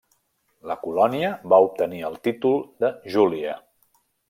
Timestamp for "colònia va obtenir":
0.85-2.01